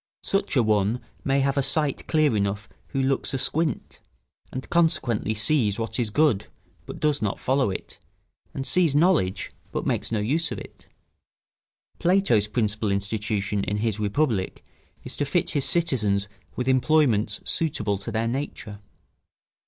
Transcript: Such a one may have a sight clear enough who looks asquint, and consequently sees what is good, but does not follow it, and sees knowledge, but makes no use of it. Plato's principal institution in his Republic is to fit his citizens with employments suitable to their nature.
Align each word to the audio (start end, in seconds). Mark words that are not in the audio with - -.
Such 0.23 0.55
a 0.55 0.63
one 0.63 0.99
may 1.23 1.41
have 1.41 1.59
a 1.59 1.61
sight 1.61 2.07
clear 2.07 2.35
enough 2.35 2.67
who 2.87 3.03
looks 3.03 3.35
asquint, 3.35 3.99
and 4.51 4.67
consequently 4.71 5.35
sees 5.35 5.77
what 5.77 5.99
is 5.99 6.09
good, 6.09 6.47
but 6.87 6.99
does 6.99 7.21
not 7.21 7.39
follow 7.39 7.69
it, 7.69 7.99
and 8.51 8.65
sees 8.65 8.95
knowledge, 8.95 9.51
but 9.71 9.85
makes 9.85 10.11
no 10.11 10.17
use 10.19 10.51
of 10.51 10.57
it. 10.57 10.87
Plato's 11.99 12.47
principal 12.47 12.91
institution 12.91 13.63
in 13.63 13.77
his 13.77 13.99
Republic 13.99 14.65
is 15.03 15.15
to 15.17 15.23
fit 15.23 15.51
his 15.51 15.65
citizens 15.65 16.27
with 16.55 16.67
employments 16.67 17.39
suitable 17.45 17.99
to 17.99 18.11
their 18.11 18.27
nature. 18.27 18.79